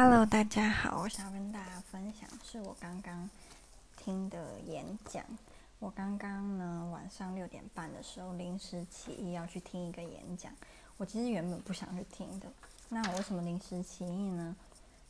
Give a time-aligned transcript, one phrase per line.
[0.00, 3.28] Hello，大家好，我想跟大家分享是我刚刚
[3.96, 5.24] 听的演讲。
[5.80, 10.52] 我刚刚呢晚上六点半的时候临时起意要去听一个演讲，
[10.98, 12.46] 我其实原本不想去听的。
[12.88, 14.54] 那我为什么临时起意呢？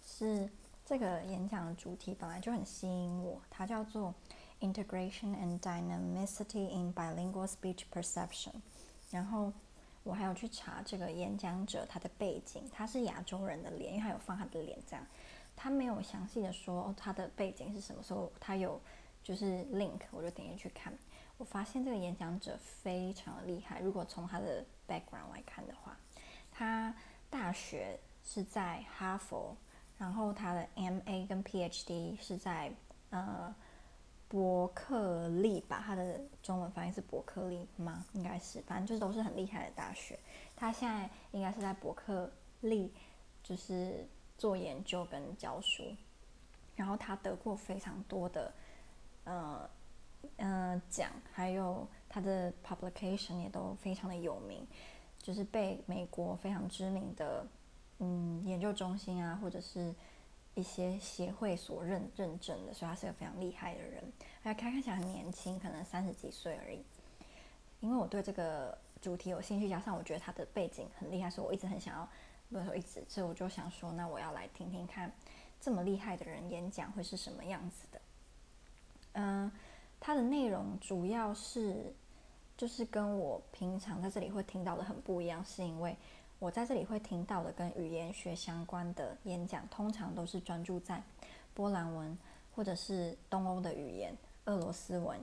[0.03, 0.49] 是
[0.87, 4.15] 这个演讲的主题本来就很吸引我，它叫做
[4.61, 8.55] Integration and Dynamicity in Bilingual Speech Perception。
[9.11, 9.53] 然后
[10.09, 15.07] 我还有去查这个演讲者他的背景，他是亚洲人的脸，因为他有放他的脸这样，
[15.55, 18.81] 他没有详细的说他的背景是什么时候，他有
[19.23, 20.91] 就是 link，我就点进去看，
[21.37, 23.81] 我发现这个演讲者非常厉害。
[23.81, 25.95] 如果从他的 background 来看的话，
[26.51, 26.95] 他
[27.29, 29.55] 大学是在哈佛，
[29.99, 32.73] 然后他的 MA 跟 PhD 是在
[33.11, 33.55] 呃。
[34.29, 38.05] 伯克利吧，他的中文翻译是伯克利吗？
[38.13, 40.19] 应该是，反正就是都是很厉害的大学。
[40.55, 42.93] 他现在应该是在伯克利，
[43.43, 44.07] 就是
[44.37, 45.83] 做研究跟教书。
[46.77, 48.53] 然后他得过非常多的，
[49.25, 49.71] 呃，
[50.37, 54.67] 呃奖，还有他的 publication 也都非常的有名，
[55.17, 57.47] 就是被美国非常知名的，
[57.99, 59.95] 嗯，研究中心啊，或者是。
[60.59, 64.03] 一些协会所认认证的，所以他是个非常厉害的人。
[64.43, 66.85] 他看看起来很年轻，可能三十几岁而已。
[67.79, 72.09] 因为我对这个主题有兴趣，加上我觉得他的背景很厉害，所以我一直很想要，
[72.51, 75.13] 不是说一直，所以我就想说，那我要来听听看，
[75.61, 78.01] 这么厉害的人演讲会是什么样子的。
[79.13, 79.53] 嗯、
[80.01, 81.95] 他的内容主要是，
[82.57, 85.97] 就是跟我平常在这里会听到的很不一样，是因为。
[86.41, 91.03] 我在这里会听到的跟语言学相关的演讲，通常都是专注在
[91.53, 92.17] 波兰文
[92.55, 95.19] 或者是东欧的语言，俄罗斯文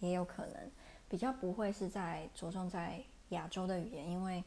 [0.00, 0.70] 也有可能，
[1.08, 4.38] 比较不会是在着重在亚洲的语言，因为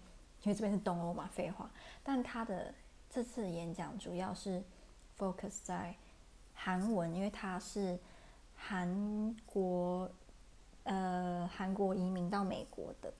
[0.41, 1.71] 因为这边是东欧嘛，废话。
[2.03, 2.73] 但他的
[3.09, 4.61] 这次演讲主要是
[5.17, 5.95] focus 在
[6.53, 7.97] 韩文，因为他是
[8.53, 10.11] 韩国
[10.83, 13.13] 呃韩国移民到美国的，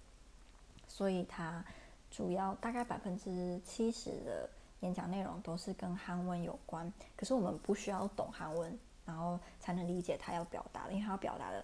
[0.89, 1.63] 所以他。
[2.11, 4.49] 主要大概百分之七十的
[4.81, 11.63] 演讲内容都是跟韩文有关，可是我们不需要懂韩文，然后才能理解他要表达的，因为他要表达的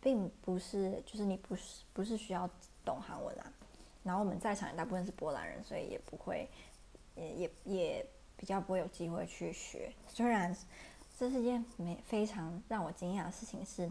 [0.00, 2.50] 并不是，就是你不是不是需要
[2.84, 3.52] 懂韩文啊。
[4.02, 6.48] 然后我们在场的大部分是波兰人，所以也不会，
[7.14, 8.06] 也也也
[8.36, 9.92] 比较不会有机会去学。
[10.08, 10.54] 虽然
[11.16, 13.88] 这是件没非常让我惊讶的事情是。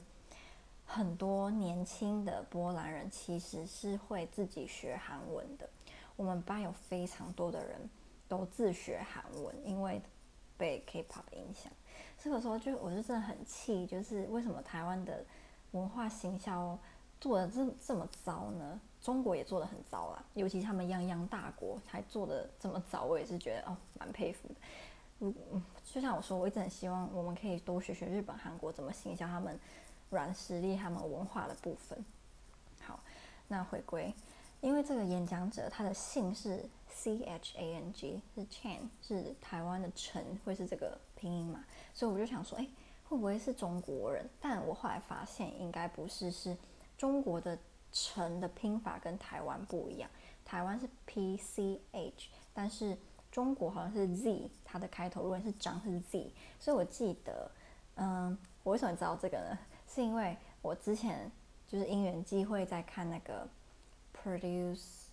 [0.90, 5.70] 很多年轻的波兰人其实是会自己学韩文的。
[6.18, 7.90] 我们班有非常多的人
[8.28, 10.02] 都自学韩文，因为
[10.58, 11.72] 被 K-pop 影响。
[12.18, 15.24] 这个时候就我就真的很气，就是为什么台湾的
[15.72, 16.78] 文化行销
[17.22, 18.82] 做的这这么糟呢？
[19.00, 24.56] 中国也做的很糟啊，尤其他们泱泱大国还做的这么糟，我也是觉得哦蛮佩服的。
[25.20, 29.58] 如嗯，就像我说，我一直很希望我们可以多学学日本、韩国怎么行销他们。
[30.10, 32.06] 软实力，他们文化的部分。
[32.82, 32.98] 好，
[33.50, 34.14] 那回归，
[34.62, 41.64] 因为这个演讲者他的姓是 C H A N G，是 Chan，是台湾的陈，会是这个拼音嘛？
[41.94, 42.68] 所以我就想说，哎，
[43.08, 44.28] 会不会是中国人？
[44.42, 46.58] 但我后来发现应该不是，是
[46.98, 47.58] 中国的
[47.92, 50.10] 陈的拼法跟台湾不一样，
[50.44, 52.98] 台湾是 P C H，但是
[53.32, 57.52] 中国好像是 Z，它的开头如果是张是 Z，所以我记得，
[57.96, 59.58] 嗯，我为什么知道这个呢？
[59.88, 61.32] 是因为我之前
[61.68, 63.48] 就是因缘际会在看那个
[64.28, 65.06] Produce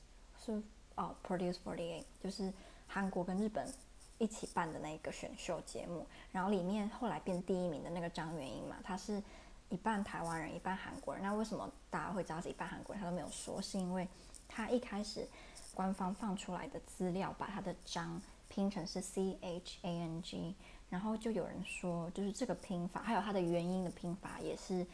[0.44, 0.60] 是
[0.96, 2.52] 哦 Produce forty eight 就是
[2.88, 3.72] 韩国跟日本
[4.18, 9.22] 一起办的那个选秀节目，然后里面后来变第一名的那个张元英嘛，他是
[9.68, 11.22] 一半台湾人一半韩国人。
[11.22, 13.02] 那为什么大家会知道是一半韩国人？
[13.02, 14.08] 他都没有说，是因为
[14.48, 15.28] 他一开始
[15.74, 20.56] 官方放出来的资料把他的张拼成是 C H A N G。
[20.90, 24.86] 然后就有人说，就是这个拼法，还有它的元音的拼法也是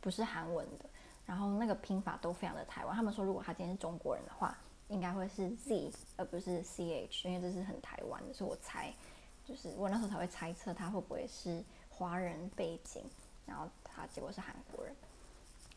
[0.00, 0.84] 不是韩文的。
[1.26, 2.96] 然后那个拼法都非常的台湾。
[2.96, 4.56] 他们说，如果他今天是中国人的话，
[4.88, 8.32] 应该会是 Z 而不是 CH，因为这是很台湾的。
[8.32, 8.94] 所以我猜，
[9.44, 13.04] 就是我那时候才会猜测他会不会是华人背景，
[13.44, 14.94] 然后他结果是韩国人。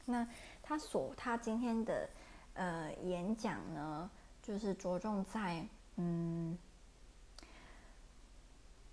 [0.06, 0.28] 那
[0.62, 2.10] 他所他今天的
[2.54, 4.10] 呃演讲呢，
[4.42, 5.66] 就是着重在
[5.96, 6.58] 嗯。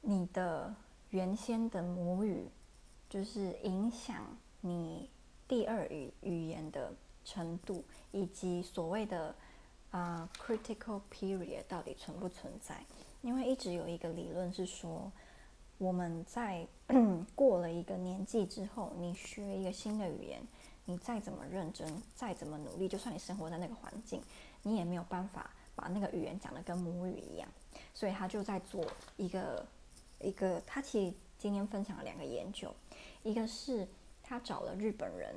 [0.08, 0.72] 你的
[1.10, 2.48] 原先的母语，
[3.08, 4.25] 就是影响
[4.60, 5.10] 你
[5.48, 6.93] 第二语语言的
[7.25, 9.34] 程度，以及所谓的
[9.90, 12.84] 啊、critical period 到底存不存在？
[13.22, 15.10] 因为一直有一个理论是说，
[15.78, 16.66] 我们在
[17.34, 20.43] 过了一个年纪之后，你学一个新的语言，
[20.84, 24.20] 你再怎么认真，再怎么努力，就算你生活在那个环境，
[24.62, 27.48] 你也没有办法把那个语言讲得跟母语一样。
[27.94, 28.84] 所以他就在做
[29.16, 29.66] 一个
[30.20, 32.75] 一个，他其实今天分享了两个研究，
[33.22, 33.88] 一个是
[34.28, 35.34] 他找了日本人，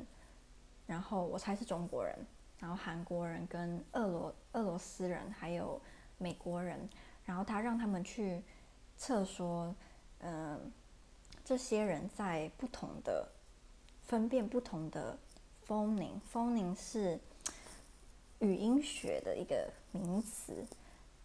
[0.88, 2.18] 然后我猜是中国人，
[2.60, 5.80] 然后韩国人跟俄罗俄罗斯人还有
[6.18, 6.90] 美国人，
[7.24, 8.42] 然后他让他们去
[8.98, 9.74] 测说，
[10.20, 10.72] 嗯、
[11.46, 13.30] 这些人在不同的
[14.08, 15.18] 分辨不同的
[15.68, 17.20] phoning，phoning 是
[18.40, 20.66] 语音学的一个名词。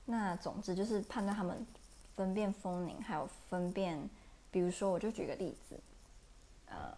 [0.05, 1.67] 那总之就是判断他们
[2.14, 4.10] 分辨 phoning，还有分辨，
[4.50, 5.81] 比如说我就举个例子，
[6.67, 6.94] 呃，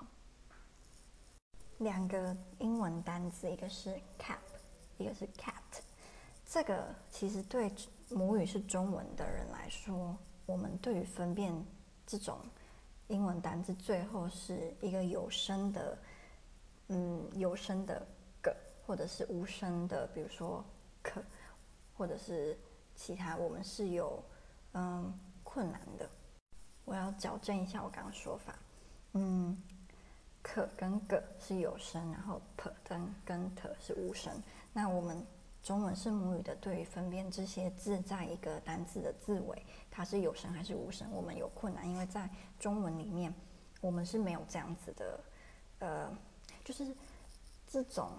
[1.78, 4.38] 两个英文单词，一个是 cap，
[4.98, 5.80] 一个是 cat。
[6.44, 7.70] 这个其实对
[8.10, 11.52] 母语是中文的人来说，我们对于分辨
[12.06, 12.38] 这种
[13.08, 15.98] 英文单词，最后是一个有声的，
[16.88, 18.06] 嗯，有声的
[18.42, 18.50] g，
[18.86, 20.64] 或者是无声的，比如说
[21.02, 21.22] k，
[21.96, 22.58] 或者是。
[22.98, 24.24] 其他我们是有
[24.72, 25.12] 嗯
[25.44, 26.08] 困难的，
[26.86, 28.58] 我要矫正一下我刚刚说法，
[29.12, 29.54] 嗯，
[30.46, 34.32] 可跟个是有声，然后 p 跟跟 t 是无声。
[34.72, 35.26] 那我们
[35.60, 39.60] 中文是母语的，对于分辨这些字在一个单字的字尾，
[39.90, 43.34] 它是有声还是无声，我们有困难，因为在中文里面
[43.80, 45.20] 我们是没有这样子的，
[45.80, 46.16] 呃，
[46.64, 46.94] 就是
[47.66, 48.10] 这种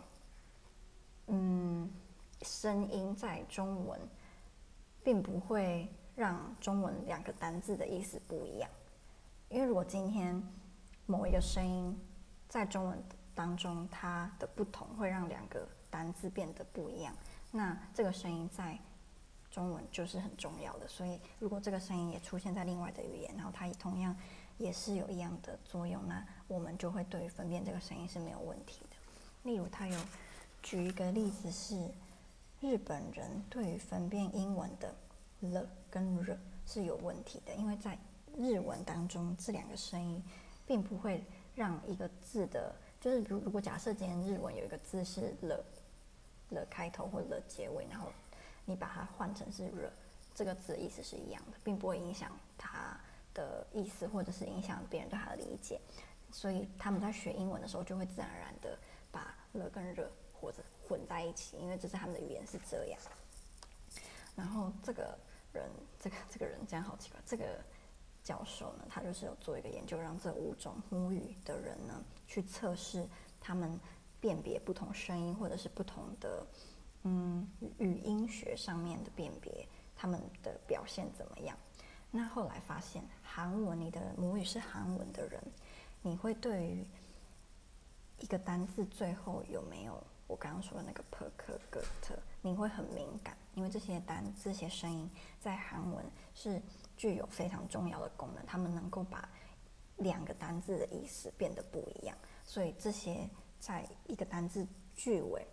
[1.27, 1.89] 嗯
[2.41, 3.99] 声音在中文。
[5.03, 5.87] 并不会
[6.17, 8.69] 让中文两个单字的意思不一样，
[9.47, 10.43] 因为如果今天
[11.05, 11.97] 某一个声音
[12.47, 13.03] 在中文
[13.35, 17.13] 当中它的不同会让两个单字变得不一样，
[17.51, 18.77] 那这个声音在
[19.51, 20.87] 中文就是很重要的。
[20.87, 24.15] 所以如果这个声音也出现在另外的语言，然后它也同样
[24.57, 28.95] 也是有一样的作用，那我们就会对于分辨这个声音是没有问题的。
[29.43, 29.99] 例如，他有
[30.61, 31.89] 举一个例子是。
[32.59, 34.91] 日本人对于分辨英文的
[35.41, 36.35] 了跟了
[36.65, 37.95] 是有问题的，因为在
[38.35, 40.23] 日文当中，这两个声音
[40.65, 41.23] 并不会
[41.57, 42.71] 让一个字的，
[43.01, 45.65] 就是如如果假设今天日文有一个字是了
[46.51, 48.09] 了开头或了结尾，然后
[48.63, 49.91] 你把它换成是了，
[50.35, 52.95] 这个字的意思是一样的，并不会影响它
[53.33, 55.81] 的意思，或者是影响别人对它的理解。
[56.31, 58.77] 所以他们在学英文的时候，就会自然而然的
[59.11, 62.99] 把了跟热或者混在一起，因为这是他们的语言是这样。
[64.35, 65.17] 然后这个
[65.53, 65.67] 人，
[65.99, 67.19] 这个这个人这样好奇怪。
[67.25, 67.43] 这个
[68.27, 73.07] 教授呢，他就是有做一个研究，让这五种母语的人呢去测试
[73.39, 73.79] 他们
[74.19, 76.45] 辨别不同声音或者是不同的
[77.03, 77.47] 嗯
[77.77, 79.65] 语音学上面的辨别，
[79.95, 81.57] 他们的表现怎么样？
[82.11, 85.41] 那后来发现，韩文，你的母语是韩文的人，
[86.01, 86.85] 你会对于
[88.19, 90.03] 一个单字最后有没有？
[90.27, 95.09] 我刚刚说的那个 perk、g、t，你会很敏感，因为这些单、这些声音
[95.39, 96.03] 在韩文
[96.33, 96.61] 是
[96.97, 99.29] 具有非常重要的功能，他们能够把
[99.97, 102.17] 两个单字的意思变得不一样。
[102.43, 103.29] 所以这些
[103.59, 105.47] 在一个单字句尾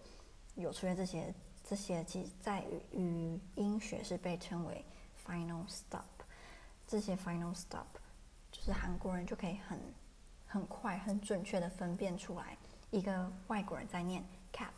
[0.57, 1.33] 有出现这些
[1.63, 4.85] 这些，其实在语语音学是被称为
[5.25, 6.03] final stop。
[6.87, 7.87] 这些 final stop
[8.51, 9.79] 就是韩国人就可以很
[10.47, 12.57] 很快、很准确的分辨出来，
[12.91, 14.25] 一个外国人在念。
[14.55, 14.71] cap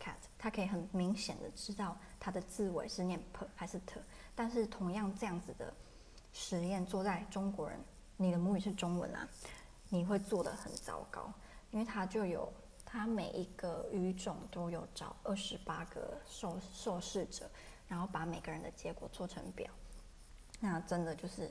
[0.00, 4.00] cat，他可以很明显的知道它的字尾是念 p 还是 t，
[4.34, 5.70] 但是同样这样子的
[6.32, 7.78] 实验做在中国人，
[8.16, 9.28] 你的母语是中文啊，
[9.88, 11.32] 你会做得很糟糕，
[11.70, 12.52] 因为他就有
[12.84, 17.50] 他每一个语种都有找二十八个受受试者，
[17.86, 19.70] 然后把每个人的结果做成表，
[20.60, 21.50] 那真的就是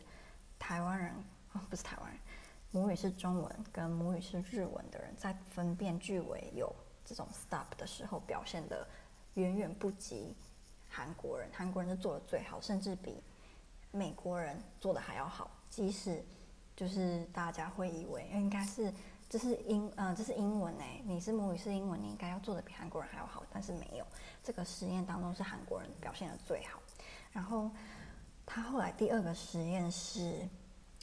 [0.58, 1.14] 台湾人
[1.54, 2.20] 哦，不是台湾人，
[2.72, 6.74] 母语是中文跟母语是日文的人在分辨句尾有。
[7.10, 8.86] 这种 stop 的时候表现得
[9.36, 10.36] 远远不及
[10.90, 13.24] 韩国人，韩国人是做的最好，甚至比
[13.98, 15.50] 美国人做的还要好。
[15.70, 16.24] 即使
[16.76, 18.94] 就是大家会以为应该是
[19.30, 24.06] 这是英呃这是英文哎，你是母语是英文，你应该要做的比韩国人还要好，但是没有。
[24.44, 26.80] 这个实验当中是韩国人表现的最好。
[27.34, 27.70] 然后
[28.46, 30.48] 他后来第二个实验是，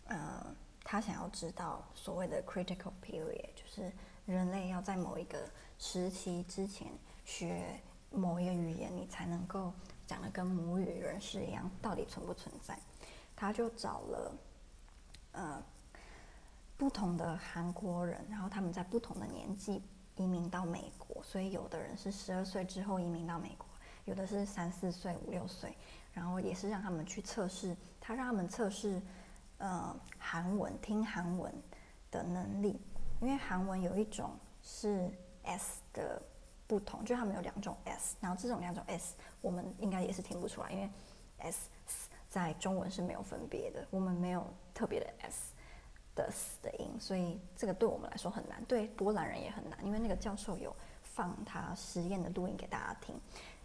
[0.07, 0.47] 呃，
[0.83, 3.93] 他想要知道所谓的 critical period，就是
[4.25, 5.39] 人类要在某一个
[5.79, 6.89] 时期之前
[7.25, 7.79] 学
[8.11, 9.73] 某一个语言，你才能够
[10.07, 12.79] 讲的跟母语人士一样，到底存不存在？
[13.37, 14.33] 他就找了
[15.33, 15.63] 呃
[16.77, 19.83] 不同的韩国人，然后他们在不同的年纪
[20.17, 23.67] 移民到美国，所以有的人是十二岁之后移民到美国，
[24.05, 25.77] 有的是三四岁、五六岁，
[26.13, 29.03] 然后也是让他们去测试，他让他们测试
[29.59, 31.53] 呃韩文听韩文
[32.11, 32.81] 的能力，
[33.21, 34.31] 因为韩文有一种
[34.63, 35.11] 是。
[35.47, 36.23] S 的
[36.75, 40.91] 不同，就他们有两种 S，然后这种两种 S，我们应该也是听不出来，因为
[41.39, 41.69] S,
[42.29, 45.55] 在中文是没有分别的，我们没有特别的 s
[46.17, 53.15] 的 s 的音，所以这个对我们来说很难，对波兰人也很难，因为那个教授有放他实验的录音给大家听，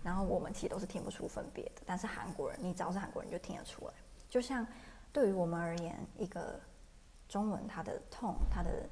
[0.04, 3.94] 然后我们其实都是听不出分别的，但是韩国人，你只要是韩国人就听得出来，
[4.30, 4.64] 就像
[5.12, 6.60] 对于我们而言，一个
[7.28, 8.88] 中文它的 tone，它的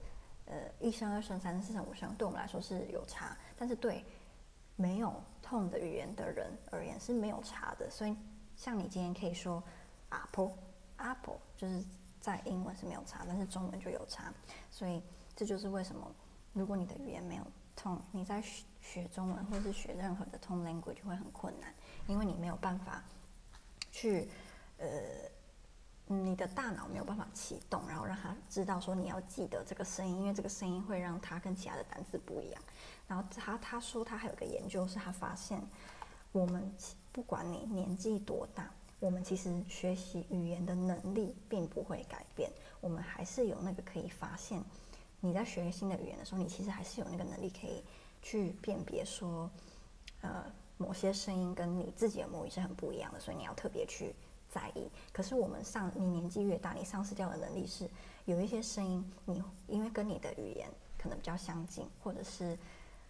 [0.46, 4.06] 呃一声、二声、三声、四声、五声，对我们来说是有差，但是对
[4.76, 8.16] 没有 tone 的语言的人而言是没有差的，所以
[8.56, 9.62] 像你今天可以说
[10.10, 10.54] apple
[10.98, 11.84] apple 就是。
[12.20, 14.34] 在英文是没有差，但是中文就有差，
[14.70, 15.02] 所以
[15.34, 16.12] 这就是为什么，
[16.52, 17.44] 如果你的语言没有
[17.78, 21.74] tone，你在学学中文或是学任何的痛 language 就会很困难，
[22.06, 23.02] 因为你没有办法
[23.92, 24.28] 去，
[24.78, 24.88] 呃，
[26.08, 32.62] 你的大脑没有办法启动，然后让他知道说你要记得这个声音，因为这个声音会让他跟其他的单词不一样。
[33.08, 35.62] 然后他他说他还有个研究是他发现，
[36.32, 36.74] 我们
[37.12, 38.72] 不管你年纪多大。
[39.00, 42.50] 我们其实学习语言的能力并不会改变，
[42.82, 44.60] 我们还是有那个可以发现，
[45.20, 47.84] 你在学新的语言的时候，你其实还是有那个能力可以
[48.24, 49.48] 去辨别说，
[50.22, 54.16] 呃，某些声音跟你自己的母语是很不一样的，所以你要特别去
[54.50, 54.90] 在意。
[55.12, 57.90] 可是我们上你年纪越大，你丧失掉的能力是
[58.26, 62.58] 有一些声音，你因为跟你的语言可能比较相近，或者是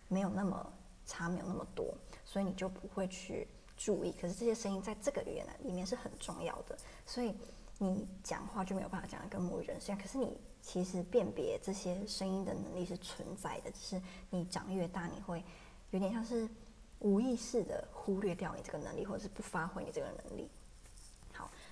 [0.07, 0.73] 没有那么
[1.05, 1.93] 差，没有那么多，
[2.25, 3.47] 所以你就不会去。
[3.79, 6.75] 注意，可是这些声音在这个语言里面是很重要的，
[7.05, 7.31] 所以
[7.77, 9.95] 你讲话就没有办法讲得跟母语人一样。
[9.95, 14.01] 可是你其实辨别这些声音的能力是存在的，只是
[14.31, 15.43] 你长越大，你会
[15.91, 16.49] 有点像是
[16.97, 20.49] 无意识的忽略掉你这个能力，或者是不发挥你这个能力。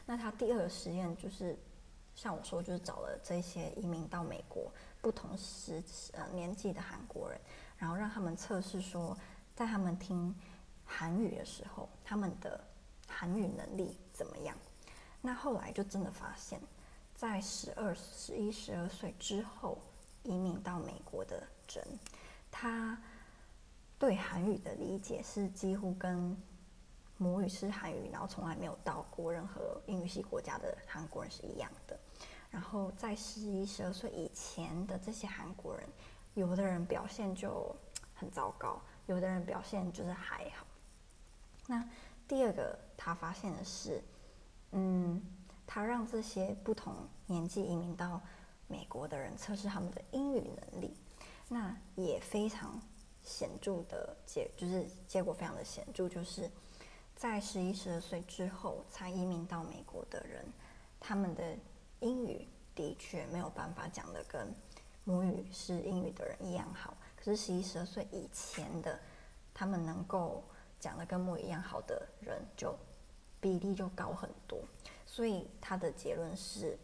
[0.06, 1.58] 那他第二个实验就是
[2.16, 4.72] 像我说，就是找了这些移民到美国
[5.02, 5.84] 不同时
[6.14, 7.40] 呃年纪的韩国人，
[7.78, 9.18] 然后让他们测试说，
[9.56, 10.36] 在他们听。
[10.88, 12.64] 韩语的时候，他们的
[13.08, 14.56] 韩语能力怎么样？
[15.20, 16.62] 那后来就真的发现，
[17.16, 19.80] 在十二、十一、十二岁之后
[20.22, 21.42] 移民到美国的
[21.74, 21.84] 人，
[22.52, 22.96] 他
[23.98, 26.38] 对韩语的理解是几乎跟
[27.18, 31.98] 母语是韩语，然后从来没有到过任何英语系国家的韩国人是一样的。
[32.52, 35.88] 然后在十一、十二岁以前的这些韩国人，
[36.36, 37.76] 有的人表现就
[38.14, 40.66] 很糟糕，有的人表现就是还好。
[41.68, 41.84] 那
[42.28, 44.02] 第二个，他发现的是，
[44.72, 45.22] 嗯，
[45.68, 46.94] 他让这些不同
[47.26, 48.22] 年纪移民到
[48.68, 50.96] 美国的人测试他们的英语能力，
[51.50, 52.80] 那也非常
[53.22, 56.50] 显著的结，就是结果非常的显著，就是
[57.16, 60.46] 在十一、十二岁之后才移民到美国的人，
[61.00, 61.58] 他们的
[62.02, 64.54] 英语的确没有办法讲的跟
[65.04, 69.00] 母语是英语的人一样好，可是十一、十二岁以前的，
[69.54, 70.44] 他们能够。
[70.78, 72.78] 讲的跟母语一样好的人，就
[73.40, 74.60] 比例就高很多。
[75.04, 76.78] 所以他的结论是，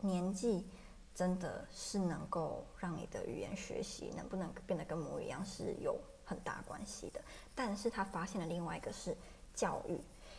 [0.00, 0.66] 年纪
[1.14, 7.20] 真的是能够让你的语言学习能不能变得跟母语一样是有很大关系的。
[7.56, 9.16] 但是他发现了另外一个是
[9.52, 9.98] 教育，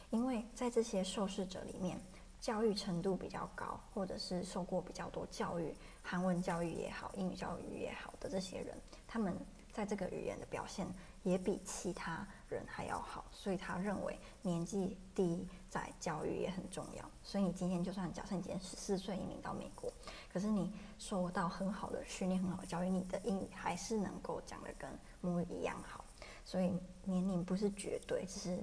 [0.10, 2.00] 因为在这些受试者里面，
[2.40, 9.36] 教育程度比较高，或者是受过比较多教育，韩文教育也好，英语教育也好的这些人，他们
[9.72, 10.88] 在这个语言的表现。
[11.24, 17.12] 也比其他人还要好，所以他认为年纪低在教育也很重要。
[17.22, 19.94] 所以你今天就算假设你今天十四岁移民到美国，
[20.34, 24.90] 可是你受到很好的训练、很好的教育，你的英语还是能够讲得跟
[25.22, 26.04] 母语一样好。
[26.44, 26.74] 所以
[27.04, 28.58] 年龄不是绝对，只是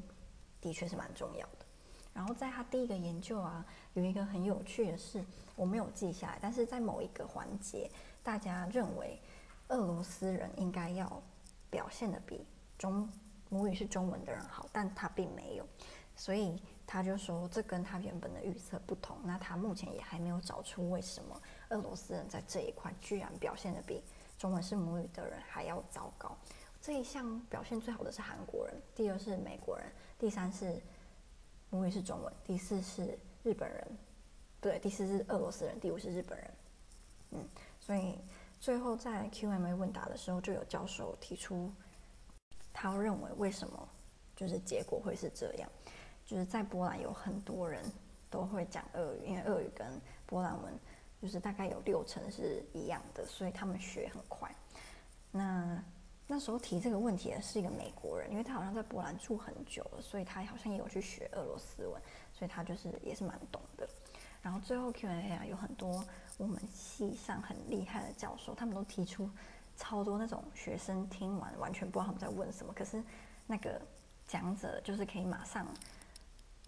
[0.60, 1.66] 的确是蛮重要的。
[2.12, 5.24] 然后在他第一个研究啊，有一个很有趣的事，
[5.54, 7.88] 我没有记下来，但是在某一个环节，
[8.24, 9.16] 大家认为
[9.68, 11.22] 俄罗斯人应该要。
[11.70, 12.46] 表现得比
[12.78, 13.06] 中
[13.50, 15.66] 母语是中文的人好，但他并没有，
[16.16, 19.18] 所以他就说这跟他原本的预测不同。
[19.22, 24.02] 那他目前也还没有找出为什么俄罗斯人在这一块居然表现得比
[24.38, 26.34] 中文是母语的人还要糟糕。
[26.80, 29.86] 这一项表现最好的是韩国人，第二是美国人，
[30.18, 30.80] 第三是
[31.68, 33.98] 母语是中文，第四是日本人，
[34.58, 36.50] 对，第四是俄罗斯人，第五是日本人。
[37.32, 37.48] 嗯，
[37.78, 38.18] 所以。
[38.60, 41.72] 最后在 Q&A 问答的时候，就有教授提出，
[42.72, 43.88] 他认为为什么
[44.34, 45.70] 就是结果会是这样，
[46.24, 47.82] 就是在波兰有很多人
[48.28, 49.86] 都会讲俄语，因为俄语跟
[50.26, 50.72] 波兰文
[51.22, 54.52] 就是大概有六成是一样的，所以他们学很快。
[55.30, 55.82] 那
[56.26, 63.62] 那时候提这个问题的是一个美国人，因为他好像在波兰住很久了，所以他好像也有去学俄罗斯文，所以他就是也是蛮懂。
[64.42, 66.04] 然后最后 Q&A 啊，有很多。
[66.38, 69.28] 我们系上很厉害的教授，他们都提出
[69.76, 73.02] 超多那种学生听完完全不知道他们在问什么，可是
[73.44, 73.82] 那个
[74.24, 75.66] 讲者就是可以马上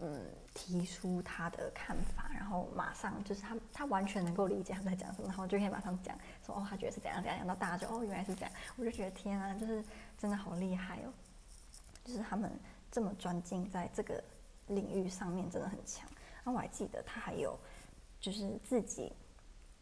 [0.01, 9.85] 嗯，提出他的看法，然后马上就是他，他完全能够理解他在讲什么，然后就可以马上讲说哦，他觉得是怎样怎样，然后大家就哦，原来是这样，我就觉得天啊，就是
[10.19, 11.13] 真的好厉害哦，
[12.05, 12.51] 就是他们
[12.91, 14.21] 这么专精在这个
[14.67, 16.09] 领域上面，真的很强。
[16.45, 17.59] 那我还记得他还有
[18.21, 19.13] 就是自己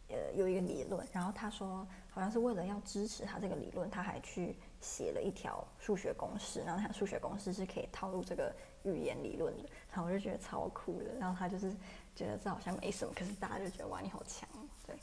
[0.08, 8.54] 呃有一个理论，然后他说好像是为了要支持他这个理论，他还去写了一条数学公式，然后他数学公式是可以套入这个。
[8.84, 11.12] 语言理论的，然后我就觉得超酷的。
[11.18, 11.76] 然后他就是
[12.14, 14.48] 觉得这好像没什么，可是大家就觉得哇，你好强，
[14.86, 14.96] 对。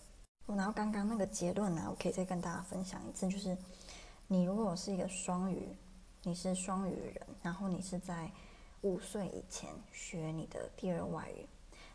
[0.47, 3.55] 然后刚刚那个结论呢，我可以再跟大家分享一次，就是
[4.27, 5.75] 你如果是一个双语，
[6.23, 8.31] 你是双语人，然后你是在
[8.85, 11.49] 五岁以前学你的第二外语，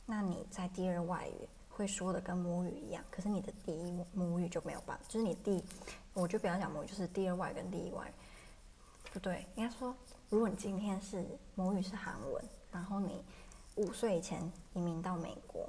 [0.05, 5.63] 那你在第二外语会说的跟母语一样，可是你的第一母语就没有办法，就是你第，
[6.15, 8.13] 我就不要讲母语，就是第二外语跟第一外语，
[9.13, 9.95] 不对，应该说。
[10.31, 13.25] 如果你今天是母语是韩文，然后你
[13.77, 14.41] 五岁以前
[14.73, 15.69] 移民到美国，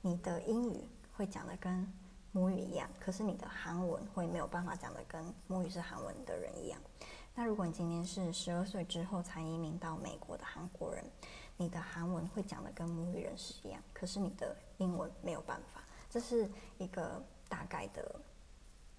[0.00, 1.86] 你的英语会讲的跟
[2.32, 6.80] 母语一样，可是你的韩文会没有办法讲的跟母语是韩文的人一样。
[7.34, 11.04] 那如果你今天是十二岁之后才移民到美国的韩国人，
[11.56, 15.82] 你的韩文会讲的跟母语人士一样，可是你的英文没有办法。
[16.10, 18.20] 这是一个大概的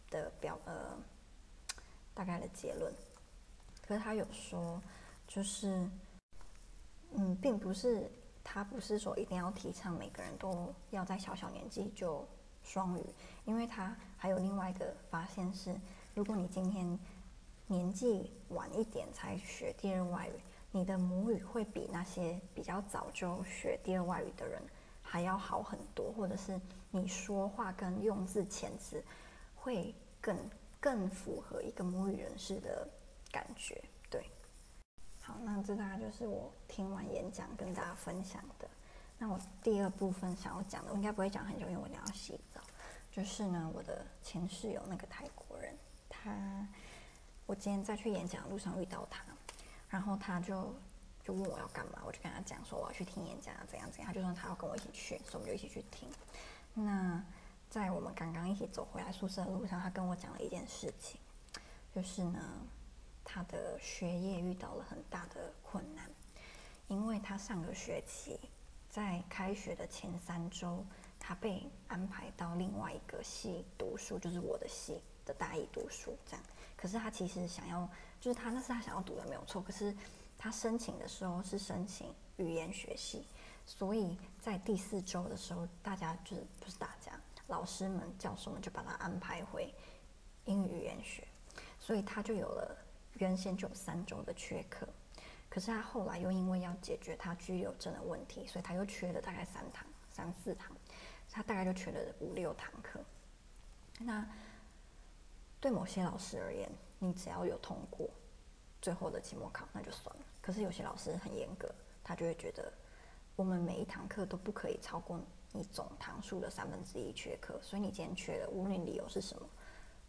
[0.09, 0.97] 的表呃
[2.13, 2.93] 大概的结论。
[3.81, 4.81] 可是他有说。
[5.25, 5.89] 就是，
[7.13, 8.11] 嗯，并不是
[8.43, 12.27] 他不是说一定要提倡每个人都要在小小年纪就
[12.61, 13.05] 双语，
[13.45, 15.73] 因为他还有另外一个发现是，
[16.13, 16.99] 如果你今天
[17.73, 20.33] 年纪晚一点才学第二外语，
[20.69, 24.61] 你的母语会比那些比较早就学第二外语的人
[25.01, 26.61] 还要好很多，或者是
[26.91, 29.03] 你说话跟用字遣词
[29.55, 30.37] 会更
[30.79, 32.87] 更符合一个母语人士的
[33.31, 33.83] 感觉。
[34.07, 34.29] 对
[35.23, 38.69] 好，那这大概就是我听完演讲跟大家分享的。
[39.17, 42.61] 那我第二部分想要讲的，我应该不会讲很久，因为我要洗澡。
[43.09, 45.75] 就是呢，我的前室友那个泰国人，
[46.09, 46.67] 他，
[47.45, 49.23] 我今天在去演讲的路上遇到他，
[49.89, 50.73] 然后他就
[51.23, 54.07] 就问我要干嘛，我就跟他讲说我要去听演讲，怎样怎样。
[54.07, 56.09] 他就说他要跟我一起去，所以我们就一起去听。
[56.73, 57.23] 那
[57.69, 61.19] 在我们刚刚一起走回来宿舍的路上，他跟我讲了一件事情，
[61.93, 62.39] 就是呢。
[63.25, 66.07] 他的学业遇到了很大的困难，
[66.87, 68.37] 因为他上个学期
[68.89, 70.85] 在开学的前三周，
[71.25, 76.45] 他被安排到另外一个系读书，就是我的系的大一读书这样。
[76.75, 79.95] 可是他其实想要，就是他那是他想要读的没有错，可是
[80.37, 83.25] 他申请的时候是申请语言学系，
[83.65, 89.73] 所以在第四周的时候，大家就是不是大家，老师们、教授们就把他安排回
[90.43, 91.25] 英语语言学，
[91.79, 92.77] 所以他就有了。
[93.19, 94.89] 原先就有三周的缺课，
[95.47, 100.75] 可是他后来又因为要解决他居留证的问题，所以他又缺了大概三堂、三四堂，
[101.33, 102.99] 他大概就缺了五六堂课。
[103.99, 104.23] 那
[105.59, 106.69] 对某些老师而言，
[106.99, 108.07] 你只要有通过
[108.79, 110.21] 最后的期末考，那就算了。
[110.39, 112.71] 可是有些老师很严格，他就会觉得
[113.35, 115.19] 我们每一堂课都不可以超过
[115.51, 119.49] 你总堂数的三分之一缺课，所以你今天缺了，无论理由是什么，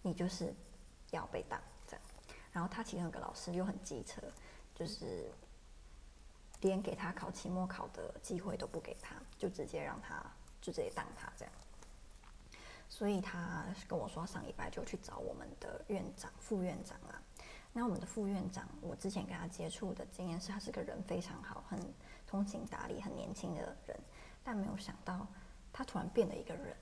[0.02, 0.52] 你就是
[1.10, 2.02] 要被档这样。
[2.52, 4.20] 然后他其中有个老师又很机车，
[4.74, 5.30] 就是
[6.60, 10.24] 连给他考期末考的机会都不给他，就直接让他
[10.64, 11.52] 就直接当他这样。
[12.88, 17.20] 所以他跟我说，上礼拜就去找我们的院长、副院长啊。
[17.72, 21.78] 那我们的副院长，我之前跟他接触的经验是，他是个人非常好，很
[22.26, 24.00] 通情达理、很年轻的人。
[24.42, 25.26] 但没有想到，
[25.72, 26.74] 他突然变了一个人。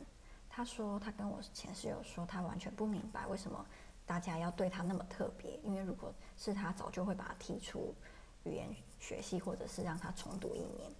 [0.48, 3.66] 他说，他跟我前室友说，他完全不明白为什么。
[4.04, 7.94] 大家要对他那么特别，因为如果是他，早就会把他踢出
[8.42, 8.68] 语言
[8.98, 10.90] 学系，或者是让他重读一年。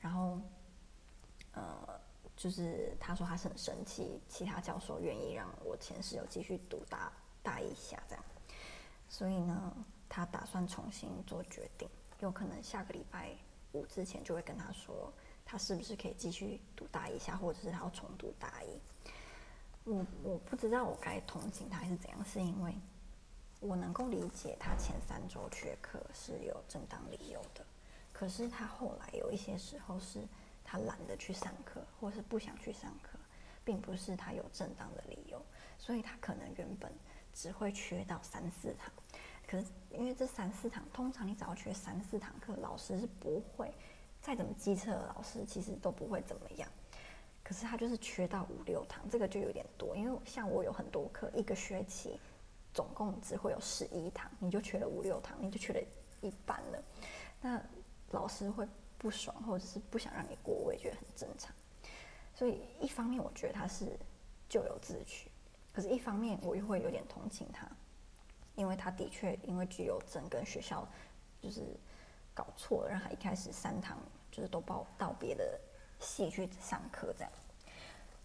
[0.00, 0.38] 然后，
[1.52, 2.00] 呃，
[2.36, 8.24] 就是他说他是很生气，其他教授愿意让我前室友继续读大大一下这样。
[9.08, 9.72] 所以呢，
[10.08, 11.88] 他打算重新做决定，
[12.20, 13.30] 有可能下个礼拜
[13.72, 15.12] 五之前就会跟他说，
[15.44, 18.78] 他是不是可以继续读大一下，或者是他要重读大一。
[19.84, 22.74] 我我不知道我该同情他还是怎样，是因为
[23.60, 27.64] 我能够理解他前三周缺课是有正当理由的，
[28.12, 30.26] 可是他后来有一些时候是
[30.64, 33.18] 他懒得去上课，或是不想去上课，
[33.64, 35.40] 并不是他有正当的理由，
[35.78, 36.90] 所以他可能原本
[37.32, 38.92] 只会缺到三四堂，
[39.46, 43.72] 可是因为这三四堂，通常你只要缺三四堂课，老师是不会
[44.20, 46.68] 再怎么机车的老师，其实都不会怎么样。
[47.42, 49.94] 可是他就是缺到五六堂，这个就有点多。
[49.94, 52.18] 因为像我有很多课，一个学期
[52.72, 55.80] 总共只会有十一堂，你就缺了五六堂，你就缺了
[56.22, 56.82] 一半了。
[57.42, 57.62] 那
[58.12, 58.66] 老师会
[59.04, 61.54] 不爽，或者是不想让你过，我也觉得很正常。
[62.32, 63.98] 所以一方面我觉得他是
[64.48, 65.30] 咎由自取，
[65.74, 67.68] 可是一方面我又会有点同情他，
[68.54, 70.88] 因为他的确因为居留证跟学校
[71.38, 71.60] 就是
[72.32, 73.98] 搞错了，让他一开始三堂
[74.32, 75.60] 就是都报到别的
[76.00, 77.32] 系去上课这样。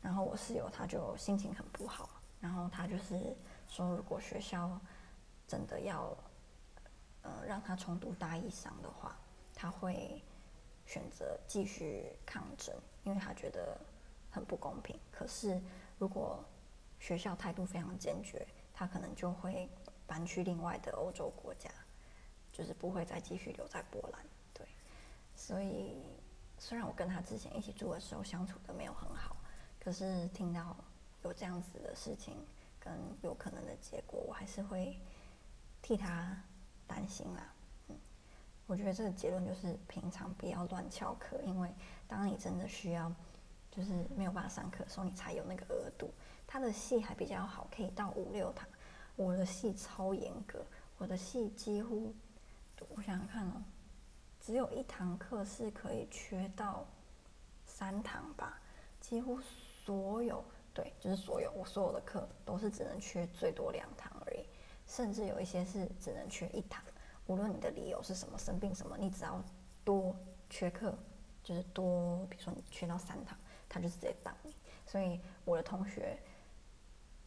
[0.01, 3.35] 然后我室友他就心情很不好，然后他就是
[3.67, 4.79] 说，如果学校
[5.45, 6.15] 真的要
[7.23, 9.19] 呃让他重读大一上的话，
[9.53, 10.23] 他会
[10.89, 13.79] 选择继续抗争，因为他觉得
[14.31, 14.99] 很不公平。
[15.11, 15.61] 可是
[15.99, 16.43] 如果
[16.99, 19.69] 学校态度非常坚决，他可能就会
[20.07, 21.69] 搬去另外的欧洲国家，
[22.51, 24.25] 就是不会再继续留在波兰。
[24.51, 24.65] 对，
[25.35, 26.01] 所以
[26.57, 29.37] 虽然我跟他之前一起住的时候相处的没有很好。
[29.79, 30.75] 可是听到
[31.21, 32.35] 有这样子的事情
[32.79, 34.99] 跟有可能的结果，我还是会
[35.83, 36.35] 替他
[36.87, 37.53] 担心啦。
[38.69, 41.67] 我觉得这个结论就是平常不要乱翘课，因为
[42.07, 43.11] 当你真的需要，
[43.71, 46.13] 就是没有办法上课的时候，你才有那个额度。
[46.45, 48.69] 他的系还比较好，可以到五六堂。
[49.15, 50.63] 我的系超严格，
[50.99, 52.13] 我的系几乎，
[52.89, 53.63] 我想想看哦，
[54.39, 56.85] 只有一堂课是可以缺到
[57.65, 58.61] 三堂吧，
[59.01, 59.39] 几乎。
[59.83, 64.45] 所有对，就是所有我所有的课都是只能缺最多两堂而已，
[64.85, 66.83] 甚至有一些是只能缺一堂。
[67.29, 69.39] 无论你的理由是什么，生病什么，你只要
[69.85, 70.15] 多
[70.49, 70.97] 缺课，
[71.43, 73.37] 就是多，比如说你缺到三堂，
[73.69, 74.51] 他就直接当你。
[74.87, 76.19] 所以我的同学，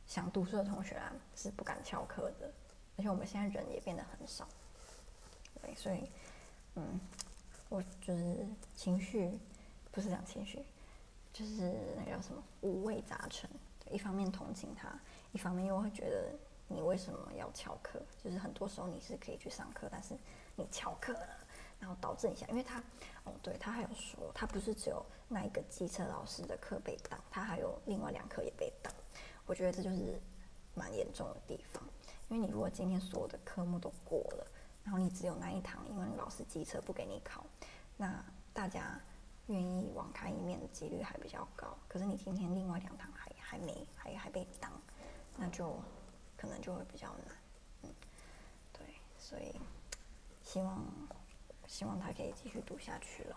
[0.05, 2.53] 想读书的同学啊，是不敢翘课的。
[2.97, 4.47] 而且我们现在人也变得很少，
[5.63, 6.11] 对，所以
[6.75, 7.01] 嗯，
[7.69, 9.39] 我就是情绪，
[9.93, 10.65] 不是讲情绪。
[11.33, 13.49] 就是那个叫什么五味杂陈，
[13.89, 14.93] 一方面同情他，
[15.31, 16.35] 一方面又会觉得
[16.73, 18.01] 你为什么要翘课？
[18.23, 20.17] 就是很多时候你是可以去上课，但是
[20.57, 21.37] 你翘课了，
[21.79, 22.79] 然后导致一下，因为他
[23.25, 28.93] 哦，对，他还有说，他不是只有那一个机车老师的课被挡，他还有另外两课也被挡。
[29.47, 30.21] 我觉得这就是
[30.75, 31.83] 蛮严重的地方，
[32.29, 34.47] 因为你如果今天所有的科目都过了，
[34.83, 37.45] 然后你只有那一堂，因为老师机车不给你考，
[37.97, 39.01] 那大家。
[39.49, 44.71] 愿意网开一面的几率还比较高，可是你今天另外两堂还还没还还被挡，
[45.37, 45.77] 那就
[46.43, 47.37] 可能就会比较难，
[47.83, 47.95] 嗯，
[48.73, 48.85] 对，
[49.17, 49.55] 所以
[50.43, 50.85] 希望
[51.69, 53.37] 希望他可以继续读下去了。